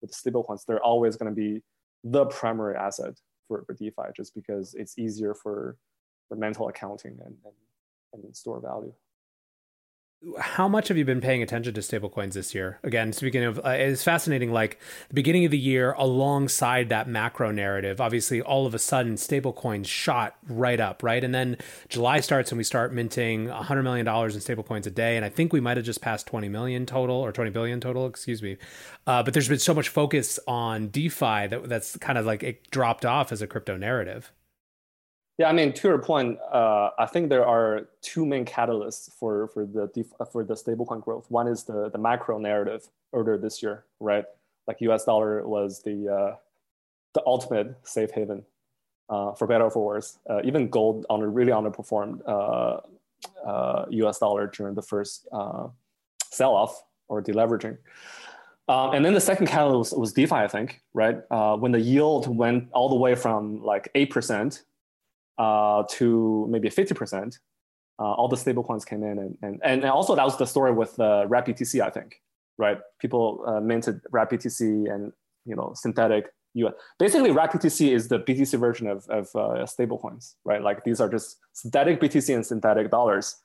[0.00, 1.62] with the stablecoins, they're always going to be
[2.04, 3.14] the primary asset
[3.48, 5.76] for, for DeFi just because it's easier for,
[6.28, 7.36] for mental accounting and,
[8.12, 8.92] and, and store value
[10.38, 12.78] how much have you been paying attention to stablecoins this year?
[12.82, 14.52] Again, speaking of, uh, it's fascinating.
[14.52, 19.14] Like the beginning of the year, alongside that macro narrative, obviously, all of a sudden,
[19.14, 21.22] stablecoins shot right up, right?
[21.22, 21.56] And then
[21.88, 25.16] July starts, and we start minting $100 million in stablecoins a day.
[25.16, 28.06] And I think we might have just passed 20 million total or 20 billion total,
[28.06, 28.58] excuse me.
[29.06, 32.70] Uh, but there's been so much focus on DeFi that that's kind of like it
[32.70, 34.32] dropped off as a crypto narrative.
[35.38, 39.48] Yeah, I mean, to your point, uh, I think there are two main catalysts for
[39.48, 39.88] for the
[40.30, 41.30] for the stablecoin growth.
[41.30, 44.24] One is the the macro narrative earlier this year, right?
[44.66, 45.04] Like U.S.
[45.04, 46.36] dollar was the uh,
[47.14, 48.44] the ultimate safe haven,
[49.08, 50.18] uh, for better or for worse.
[50.28, 53.42] Uh, even gold under really underperformed U.S.
[53.44, 55.26] Uh, uh, dollar during the first
[56.30, 57.78] sell off or deleveraging.
[58.68, 61.16] Um, and then the second catalyst was DeFi, I think, right?
[61.58, 64.62] when the yield went all the way from like eight percent
[65.38, 67.38] uh, to maybe 50%,
[67.98, 69.18] uh, all the stablecoins came in.
[69.18, 72.20] And, and, and also that was the story with uh, RapBTC, I think,
[72.58, 72.78] right?
[73.00, 74.60] People uh, minted RapBTC
[74.92, 75.12] and,
[75.44, 76.74] you know, synthetic US.
[76.98, 80.62] Basically, RapBTC is the BTC version of, of uh, stablecoins, right?
[80.62, 83.36] Like these are just synthetic BTC and synthetic dollars.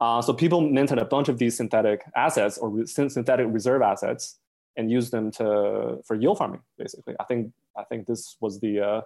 [0.00, 4.38] Uh, so people minted a bunch of these synthetic assets or re- synthetic reserve assets
[4.76, 6.60] and used them to for yield farming.
[6.78, 9.00] Basically, I think I think this was the uh,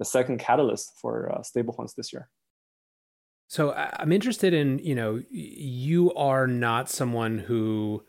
[0.00, 2.28] the second catalyst for uh, stablecoins this year.
[3.48, 8.02] So I'm interested in, you know, you are not someone who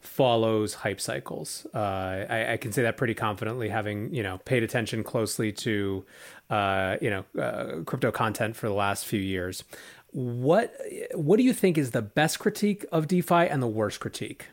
[0.00, 1.66] follows hype cycles.
[1.74, 6.04] Uh, I, I, can say that pretty confidently, having you know paid attention closely to,
[6.50, 9.64] uh, you know, uh, crypto content for the last few years.
[10.10, 10.74] What
[11.14, 14.46] what do you think is the best critique of DeFi and the worst critique?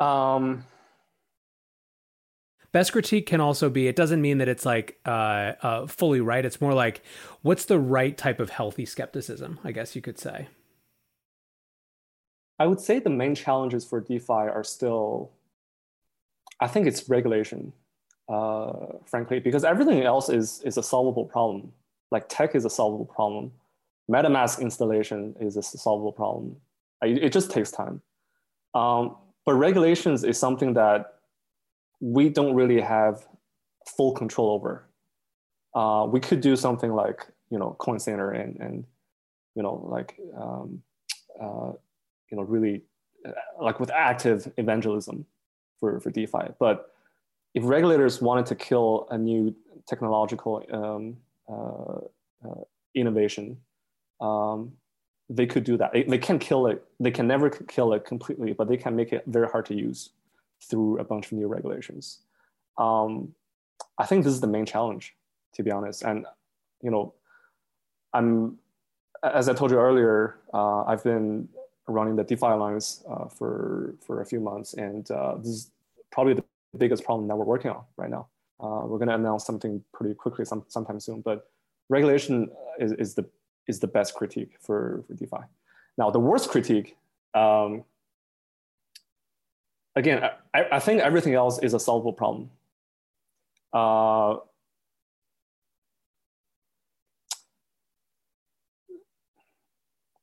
[0.00, 0.64] Um,
[2.72, 6.44] best critique can also be it doesn't mean that it's like uh, uh, fully right.
[6.44, 7.02] It's more like
[7.42, 10.48] what's the right type of healthy skepticism i guess you could say?
[12.60, 15.30] I would say the main challenges for defi are still
[16.60, 17.72] i think it's regulation
[18.28, 18.72] uh,
[19.06, 21.72] frankly because everything else is is a solvable problem.
[22.10, 23.52] Like tech is a solvable problem.
[24.10, 26.56] Metamask installation is a solvable problem.
[27.02, 28.00] It, it just takes time.
[28.74, 31.17] Um, but regulations is something that
[32.00, 33.26] we don't really have
[33.86, 34.86] full control over.
[35.74, 38.84] Uh, we could do something like you know coin center and and
[39.54, 40.82] you know like um,
[41.40, 41.72] uh,
[42.30, 42.82] you know really
[43.26, 45.26] uh, like with active evangelism
[45.80, 46.92] for for DeFi, but
[47.54, 49.54] if regulators wanted to kill a new
[49.86, 51.16] technological um,
[51.48, 52.62] uh, uh,
[52.94, 53.56] innovation,
[54.20, 54.72] um,
[55.28, 55.92] they could do that.
[55.92, 56.84] They can kill it.
[57.00, 60.10] They can never kill it completely, but they can make it very hard to use
[60.62, 62.20] through a bunch of new regulations.
[62.76, 63.34] Um,
[63.98, 65.14] I think this is the main challenge,
[65.54, 66.02] to be honest.
[66.02, 66.26] And
[66.82, 67.14] you know,
[68.12, 68.58] I'm
[69.22, 71.48] as I told you earlier, uh, I've been
[71.86, 75.70] running the DeFi Alliance uh, for for a few months, and uh, this is
[76.10, 76.44] probably the
[76.76, 78.28] biggest problem that we're working on right now.
[78.60, 81.48] Uh, we're going to announce something pretty quickly some, sometime soon, but
[81.88, 83.24] regulation is, is the
[83.68, 85.44] is the best critique for, for DeFi.
[85.98, 86.96] Now, the worst critique,
[87.34, 87.84] um,
[89.98, 90.22] again,
[90.54, 92.50] I, I think everything else is a solvable problem.
[93.72, 94.36] Uh,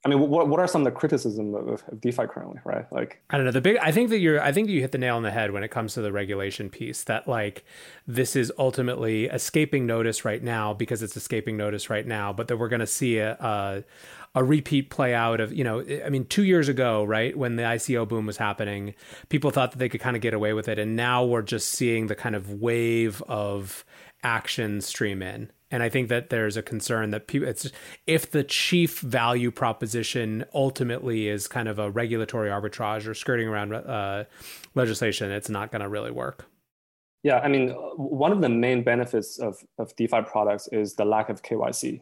[0.05, 2.85] I mean, what, what are some of the criticism of, of, DeFi currently, right?
[2.91, 3.51] Like, I don't know.
[3.51, 5.51] The big, I think that you're, I think you hit the nail on the head
[5.51, 7.03] when it comes to the regulation piece.
[7.05, 7.65] That like,
[8.05, 12.57] this is ultimately escaping notice right now because it's escaping notice right now, but that
[12.57, 13.83] we're going to see a, a,
[14.35, 17.63] a repeat play out of, you know, I mean, two years ago, right when the
[17.63, 18.93] ICO boom was happening,
[19.29, 21.69] people thought that they could kind of get away with it, and now we're just
[21.69, 23.83] seeing the kind of wave of
[24.23, 27.71] action stream in and I think that there's a concern that people it's
[28.05, 33.73] if the chief value proposition ultimately is kind of a regulatory arbitrage or skirting around
[33.73, 34.25] uh,
[34.75, 36.45] legislation, it's not going to really work.
[37.23, 41.29] Yeah, I mean, one of the main benefits of, of DeFi products is the lack
[41.29, 42.01] of KYC,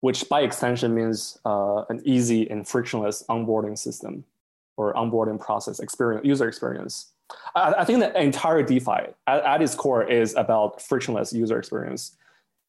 [0.00, 4.24] which by extension means uh, an easy and frictionless onboarding system
[4.76, 7.12] or onboarding process experience, user experience.
[7.54, 12.16] I, I think the entire DeFi at, at its core is about frictionless user experience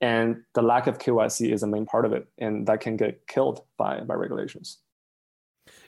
[0.01, 3.27] and the lack of KYC is a main part of it, and that can get
[3.27, 4.79] killed by by regulations.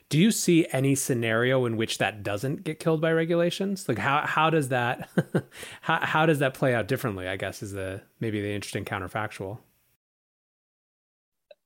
[0.08, 3.88] Do you see any scenario in which that doesn't get killed by regulations?
[3.88, 5.08] Like how how does that
[5.82, 7.28] how how does that play out differently?
[7.28, 9.58] I guess is the maybe the interesting counterfactual.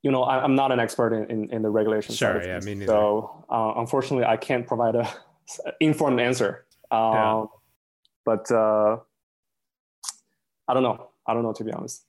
[0.02, 2.74] You know, I, am not an expert in, in, in the regulation sure, yeah, me
[2.74, 2.92] neither.
[2.92, 5.08] so uh, unfortunately, I can't provide a
[5.80, 6.66] informed answer.
[6.90, 7.44] Um, yeah.
[8.26, 8.98] But uh,
[10.68, 11.08] I don't know.
[11.26, 12.04] I don't know to be honest.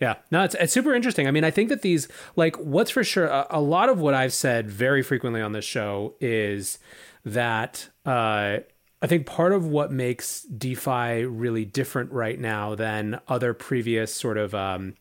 [0.00, 1.26] Yeah, no, it's, it's super interesting.
[1.26, 2.06] I mean, I think that these,
[2.36, 5.64] like, what's for sure, a, a lot of what I've said very frequently on this
[5.64, 6.78] show is
[7.24, 8.58] that uh,
[9.02, 14.38] I think part of what makes DeFi really different right now than other previous sort
[14.38, 14.94] of um,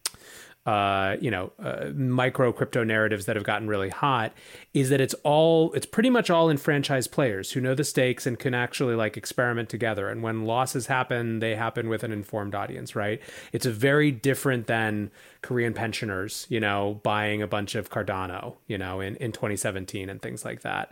[0.67, 4.33] uh, you know, uh, micro crypto narratives that have gotten really hot
[4.73, 8.37] is that it's all, it's pretty much all enfranchised players who know the stakes and
[8.37, 10.09] can actually like experiment together.
[10.09, 13.21] And when losses happen, they happen with an informed audience, right?
[13.53, 15.09] It's a very different than
[15.47, 20.21] Korean pensioners, you know, buying a bunch of Cardano, you know, in, in 2017 and
[20.21, 20.91] things like that.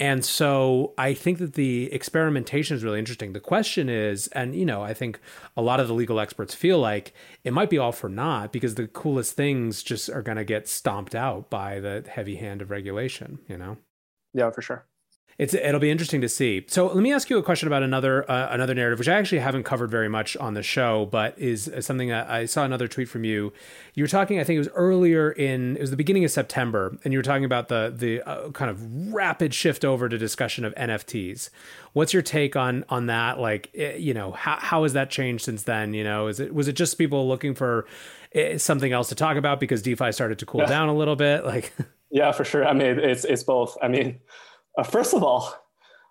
[0.00, 3.32] And so I think that the experimentation is really interesting.
[3.32, 5.20] The question is, and you know, I think
[5.56, 8.74] a lot of the legal experts feel like it might be all for naught because
[8.74, 12.72] the coolest things just are going to get stomped out by the heavy hand of
[12.72, 13.76] regulation, you know?
[14.34, 14.84] Yeah, for sure.
[15.38, 16.64] It's it'll be interesting to see.
[16.68, 19.38] So let me ask you a question about another uh, another narrative, which I actually
[19.38, 23.08] haven't covered very much on the show, but is something I, I saw another tweet
[23.08, 23.52] from you.
[23.94, 26.98] You were talking, I think it was earlier in it was the beginning of September,
[27.02, 30.64] and you were talking about the the uh, kind of rapid shift over to discussion
[30.64, 31.48] of NFTs.
[31.94, 33.38] What's your take on on that?
[33.40, 35.94] Like, eh, you know, how how has that changed since then?
[35.94, 37.86] You know, is it was it just people looking for
[38.34, 40.66] eh, something else to talk about because DeFi started to cool yeah.
[40.66, 41.46] down a little bit?
[41.46, 41.72] Like,
[42.10, 42.66] yeah, for sure.
[42.66, 43.78] I mean, it's it's both.
[43.82, 44.20] I mean
[44.78, 45.54] uh, first of all,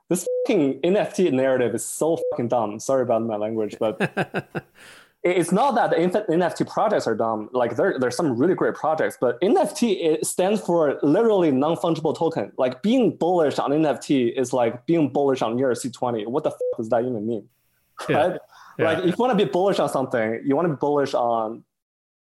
[0.09, 2.79] this fucking NFT narrative is so fucking dumb.
[2.79, 3.95] Sorry about my language, but
[5.23, 7.49] it's not that the NFT projects are dumb.
[7.53, 12.51] Like there, there's some really great projects, but NFT it stands for literally non-fungible token.
[12.57, 16.27] Like being bullish on NFT is like being bullish on ERC20.
[16.27, 17.47] What the fuck does that even mean?
[18.09, 18.39] Right?
[18.79, 18.85] Yeah.
[18.85, 21.63] Like if you want to be bullish on something, you want to be bullish on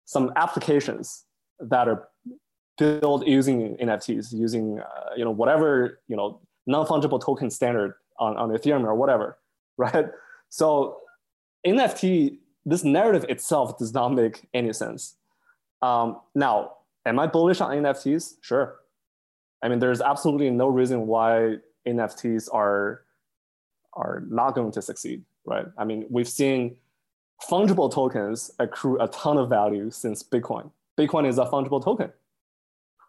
[0.05, 1.25] some applications
[1.59, 2.07] that are
[2.77, 8.49] build using NFTs, using uh, you know whatever you know non-fungible token standard on, on
[8.49, 9.37] Ethereum or whatever,
[9.77, 10.07] right?
[10.49, 10.99] So
[11.65, 15.15] NFT, this narrative itself does not make any sense.
[15.81, 16.73] Um, now,
[17.05, 18.35] am I bullish on NFTs?
[18.41, 18.75] Sure.
[19.61, 23.01] I mean, there's absolutely no reason why NFTs are
[23.93, 25.65] are not going to succeed, right?
[25.77, 26.77] I mean, we've seen
[27.49, 30.69] fungible tokens accrue a ton of value since Bitcoin.
[30.97, 32.11] Bitcoin is a fungible token,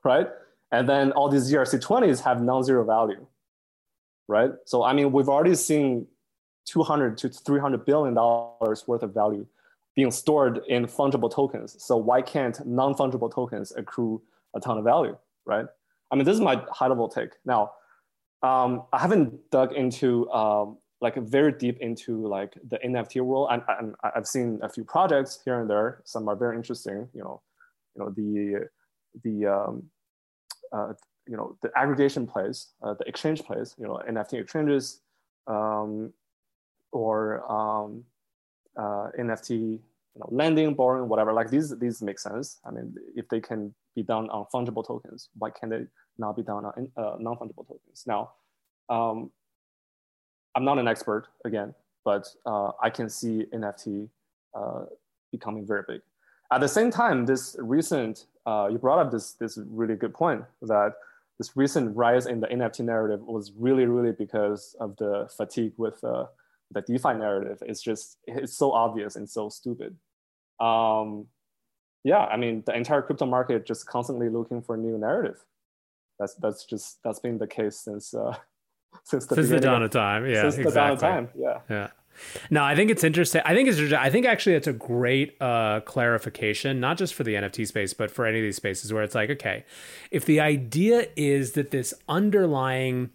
[0.05, 0.29] right?
[0.71, 3.27] And then all these ERC20s have non-zero value,
[4.27, 4.53] right?
[4.67, 6.07] So I mean, we've already seen
[6.67, 9.47] 200 to 300 billion dollars worth of value
[9.97, 11.77] being stored in fungible tokens.
[11.83, 14.23] So why can't non-fungible tokens accrue
[14.55, 15.67] a ton of value, right?
[16.11, 17.31] I mean, this is my high-level take.
[17.45, 17.73] Now,
[18.43, 23.49] um, I haven't dug into um, like very deep into like the NFT world.
[23.51, 26.03] And, and I've seen a few projects here and there.
[26.05, 27.09] Some are very interesting.
[27.13, 27.43] You know,
[27.95, 28.69] you know the
[29.23, 29.83] the um,
[30.73, 30.93] uh,
[31.27, 33.75] you know the aggregation plays, uh, the exchange plays.
[33.79, 35.01] You know, NFT exchanges,
[35.47, 36.13] um,
[36.93, 38.05] or um,
[38.77, 41.33] uh, NFT you know, lending, borrowing, whatever.
[41.33, 42.59] Like these these make sense.
[42.65, 45.87] I mean, if they can be done on fungible tokens, why can they
[46.19, 48.05] not be done on uh, non fungible tokens?
[48.07, 48.33] Now.
[48.91, 49.31] Um,
[50.59, 51.73] I'm not an expert again,
[52.05, 54.09] but uh, I can see NFT
[54.55, 54.87] uh,
[55.31, 56.01] becoming very big.
[56.53, 60.45] At the same time, this recent, uh, you brought up this, this really good point
[60.63, 60.95] that
[61.39, 66.03] this recent rise in the NFT narrative was really, really because of the fatigue with
[66.03, 66.27] uh,
[66.71, 67.63] the DeFi narrative.
[67.67, 69.97] It's just, it's so obvious and so stupid.
[70.59, 71.27] Um,
[72.03, 75.45] yeah, I mean, the entire crypto market just constantly looking for a new narrative.
[76.19, 78.35] That's, that's just, that's been the case since uh,
[79.05, 80.27] since the, since the dawn of time.
[80.27, 80.71] Yeah, since exactly.
[80.71, 81.29] the dawn of time.
[81.39, 81.89] Yeah, yeah.
[82.51, 83.43] No, I think it's interesting.
[83.45, 83.93] I think it's.
[83.93, 88.11] I think actually it's a great uh, clarification, not just for the NFT space, but
[88.11, 89.65] for any of these spaces where it's like, okay,
[90.11, 93.11] if the idea is that this underlying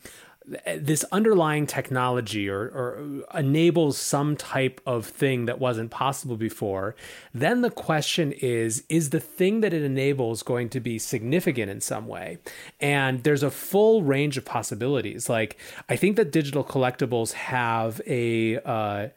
[0.78, 6.96] this underlying technology or, or, enables some type of thing that wasn't possible before,
[7.34, 11.80] then the question is is the thing that it enables going to be significant in
[11.80, 12.38] some way?
[12.80, 15.30] And there's a full range of possibilities.
[15.30, 18.58] Like, I think that digital collectibles have a.
[18.58, 19.08] Uh,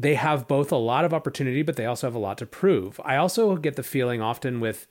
[0.00, 3.00] they have both a lot of opportunity, but they also have a lot to prove.
[3.04, 4.86] I also get the feeling often with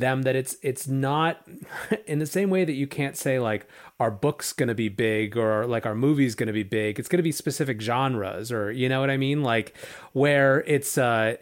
[0.00, 1.46] them that it's it's not
[2.06, 3.66] in the same way that you can't say like
[4.00, 7.08] our book's going to be big or like our movie's going to be big it's
[7.08, 9.76] going to be specific genres or you know what i mean like
[10.12, 11.34] where it's uh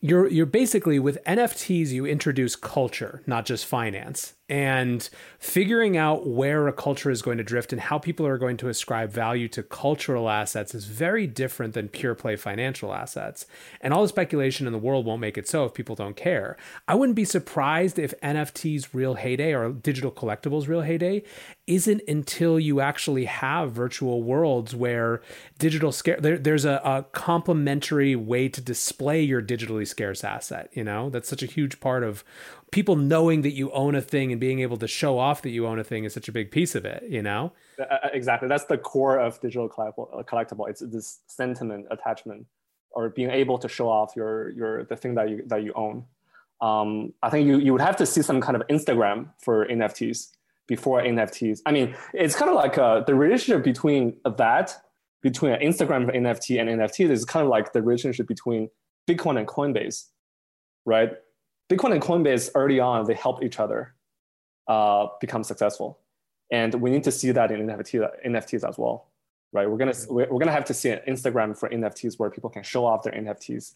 [0.00, 4.34] you're you're basically with NFTs you introduce culture, not just finance.
[4.48, 5.08] And
[5.40, 8.68] figuring out where a culture is going to drift and how people are going to
[8.68, 13.46] ascribe value to cultural assets is very different than pure play financial assets.
[13.80, 16.56] And all the speculation in the world won't make it so if people don't care.
[16.86, 21.24] I wouldn't be surprised if NFTs real heyday or digital collectibles real heyday
[21.66, 25.20] isn't until you actually have virtual worlds where
[25.58, 30.84] digital scare there, there's a, a complementary way to display your digitally scarce asset you
[30.84, 32.22] know that's such a huge part of
[32.76, 35.66] people knowing that you own a thing and being able to show off that you
[35.66, 38.48] own a thing is such a big piece of it you know uh, uh exactly
[38.48, 42.46] that's the core of digital collectible, uh, it's this sentiment attachment
[42.90, 46.04] or being able to show off your your the thing that you that you own
[46.60, 50.36] um, i think you you would have to see some kind of instagram for nfts
[50.66, 51.60] before NFTs.
[51.66, 54.74] I mean, it's kind of like uh, the relationship between that,
[55.22, 58.68] between Instagram NFT and NFTs is kind of like the relationship between
[59.08, 60.06] Bitcoin and Coinbase,
[60.84, 61.12] right?
[61.68, 63.94] Bitcoin and Coinbase early on, they help each other
[64.68, 65.98] uh, become successful.
[66.50, 69.08] And we need to see that in NFT, NFTs as well,
[69.52, 69.68] right?
[69.68, 72.86] We're gonna, we're gonna have to see an Instagram for NFTs where people can show
[72.86, 73.74] off their NFTs.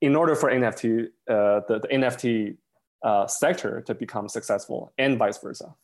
[0.00, 2.56] In order for NFT, uh, the, the NFT
[3.02, 5.74] uh, sector to become successful and vice versa.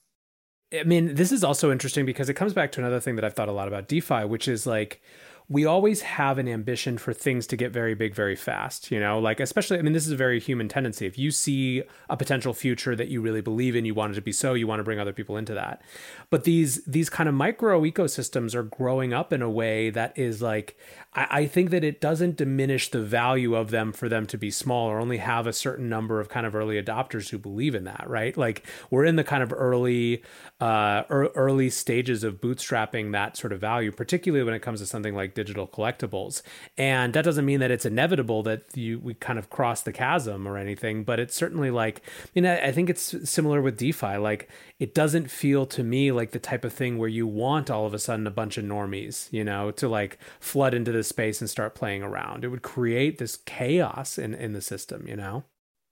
[0.73, 3.35] I mean, this is also interesting because it comes back to another thing that I've
[3.35, 5.01] thought a lot about DeFi, which is like
[5.49, 9.19] we always have an ambition for things to get very big very fast you know?
[9.19, 11.07] Like especially i mean this is a very human tendency.
[11.07, 14.23] If you see a potential future that you really believe in you want it to
[14.23, 15.83] be so you want to bring other people into that.
[16.31, 20.43] But these these kind of micro ecosystems are growing up in a way that is
[20.43, 20.79] like
[21.15, 24.51] I, I think that it doesn't diminish the value of them for them to be
[24.51, 27.85] small or only have a certain number of kind of early adopters who believe in
[27.85, 28.37] that right?
[28.37, 30.23] Like we're in the kind of early
[30.61, 35.15] uh early stages of bootstrapping that sort of value particularly when it comes to something
[35.15, 36.43] like digital collectibles.
[36.77, 40.47] And that doesn't mean that it's inevitable that you we kind of cross the chasm
[40.47, 42.03] or anything, but it's certainly like,
[42.35, 44.17] you know, I think it's similar with DeFi.
[44.17, 47.87] Like it doesn't feel to me like the type of thing where you want all
[47.87, 51.41] of a sudden a bunch of normies, you know, to like flood into this space
[51.41, 52.45] and start playing around.
[52.45, 55.45] It would create this chaos in, in the system, you know?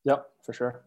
[0.04, 0.82] Yep, for sure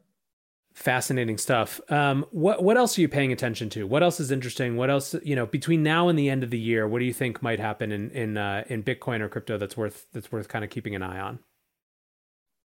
[0.76, 1.80] fascinating stuff.
[1.90, 3.88] Um, what what else are you paying attention to?
[3.88, 4.76] What else is interesting?
[4.76, 6.88] What else you know between now and the end of the year?
[6.88, 10.06] What do you think might happen in in uh, in Bitcoin or crypto that's worth
[10.12, 11.40] that's worth kind of keeping an eye on?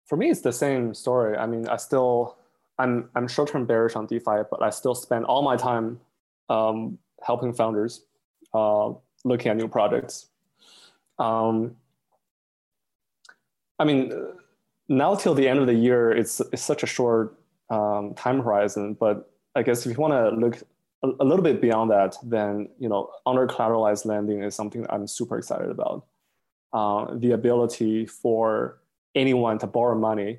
[0.06, 1.36] For me, it's the same story.
[1.36, 2.38] I mean, I still
[2.78, 6.00] I'm I'm short term bearish on DeFi, but I still spend all my time
[6.48, 8.04] um, helping founders
[8.54, 8.92] uh,
[9.24, 10.26] looking at new projects.
[11.18, 11.76] Um,
[13.78, 14.12] I mean,
[14.88, 17.36] now till the end of the year, it's it's such a short
[17.70, 18.94] um, time horizon.
[18.94, 20.62] But I guess if you want to look
[21.02, 25.06] a, a, little bit beyond that, then you know under collateralized lending is something I'm
[25.06, 26.04] super excited about.
[26.72, 28.78] Uh, the ability for
[29.14, 30.38] anyone to borrow money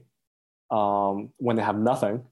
[0.70, 2.24] um, when they have nothing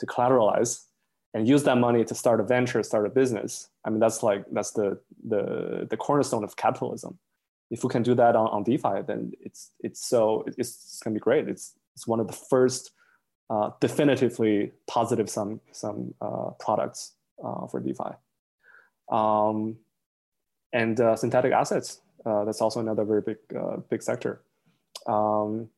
[0.00, 0.84] to collateralize
[1.32, 3.68] and use that money to start a venture, start a business.
[3.84, 7.18] I mean, that's like that's the the the cornerstone of capitalism.
[7.70, 11.14] if we can do that on, on DeFi, then it's it's so it's, it's gonna
[11.14, 11.48] be great.
[11.48, 12.92] It's it's one of the first
[13.48, 18.10] uh, definitively positive sum some uh, products uh, for DeFi.
[19.10, 19.76] Um,
[20.72, 24.42] and uh, synthetic assets, uh, that's also another very big uh, big sector.
[25.06, 25.68] Um,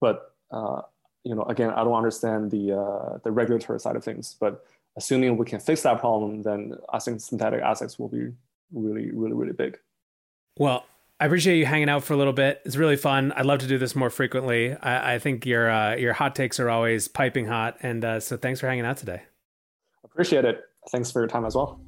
[0.00, 0.30] but
[1.24, 4.36] you know, again, I don't understand the the regulatory side of things.
[4.38, 4.64] But
[4.96, 8.32] assuming we can fix that problem, then I think synthetic assets will be
[8.72, 9.78] really, really, really big.
[10.58, 10.84] Well,
[11.24, 12.60] I appreciate you hanging out for a little bit.
[12.66, 13.32] It's really fun.
[13.32, 14.74] I'd love to do this more frequently.
[14.74, 18.36] I, I think your uh, your hot takes are always piping hot, and uh, so
[18.36, 19.22] thanks for hanging out today.
[20.04, 20.60] Appreciate it.
[20.90, 21.80] Thanks for your time as well.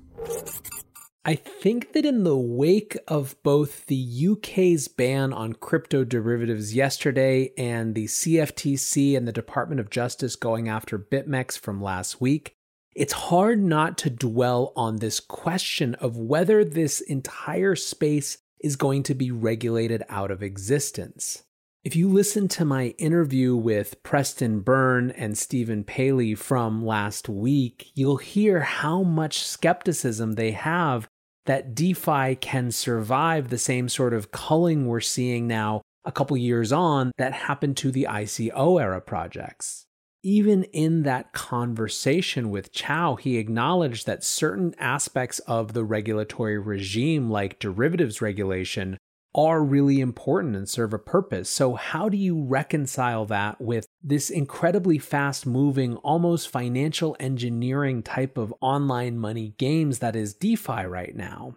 [1.26, 7.53] I think that in the wake of both the UK's ban on crypto derivatives yesterday
[7.59, 12.55] and the CFTC and the Department of Justice going after BitMEX from last week,
[12.95, 19.03] it's hard not to dwell on this question of whether this entire space is going
[19.05, 21.45] to be regulated out of existence.
[21.85, 27.93] If you listen to my interview with Preston Byrne and Stephen Palley from last week,
[27.95, 31.07] you'll hear how much skepticism they have
[31.45, 36.73] that DeFi can survive the same sort of culling we're seeing now a couple years
[36.73, 39.86] on that happened to the ICO era projects
[40.27, 47.31] even in that conversation with Qiao, he acknowledged that certain aspects of the regulatory regime,
[47.31, 48.99] like derivatives regulation,
[49.37, 51.49] are really important and serve a purpose.
[51.49, 58.37] So, how do you reconcile that with this incredibly fast moving, almost financial engineering type
[58.37, 61.55] of online money games that is DeFi right now?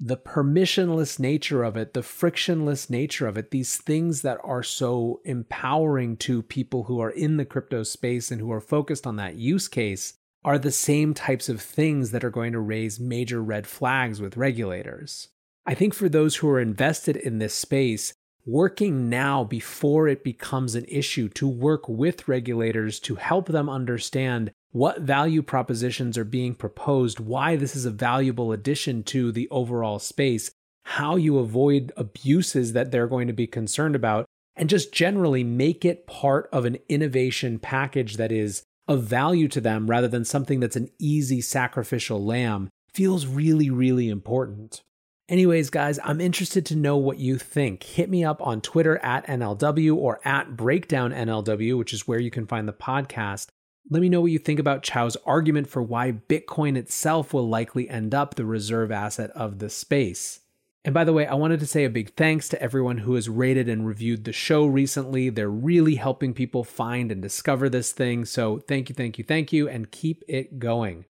[0.00, 5.20] The permissionless nature of it, the frictionless nature of it, these things that are so
[5.24, 9.34] empowering to people who are in the crypto space and who are focused on that
[9.34, 13.66] use case are the same types of things that are going to raise major red
[13.66, 15.28] flags with regulators.
[15.66, 18.14] I think for those who are invested in this space,
[18.46, 24.52] working now before it becomes an issue to work with regulators to help them understand
[24.70, 29.98] what value propositions are being proposed, why this is a valuable addition to the overall
[29.98, 30.50] space,
[30.84, 35.84] how you avoid abuses that they're going to be concerned about, and just generally make
[35.84, 40.60] it part of an innovation package that is of value to them rather than something
[40.60, 44.82] that's an easy sacrificial lamb feels really, really important.
[45.28, 47.82] Anyways, guys, I'm interested to know what you think.
[47.82, 52.46] Hit me up on Twitter at NLW or at BreakdownNLW, which is where you can
[52.46, 53.48] find the podcast.
[53.90, 57.88] Let me know what you think about Qiao's argument for why Bitcoin itself will likely
[57.88, 60.40] end up the reserve asset of the space.
[60.84, 63.28] And by the way, I wanted to say a big thanks to everyone who has
[63.28, 65.30] rated and reviewed the show recently.
[65.30, 68.26] They're really helping people find and discover this thing.
[68.26, 71.06] So thank you, thank you, thank you, and keep it going.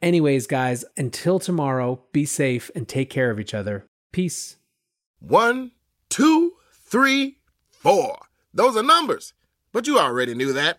[0.00, 3.86] Anyways, guys, until tomorrow, be safe and take care of each other.
[4.12, 4.56] Peace.
[5.18, 5.72] One,
[6.08, 8.18] two, three, four.
[8.54, 9.32] Those are numbers,
[9.72, 10.78] but you already knew that.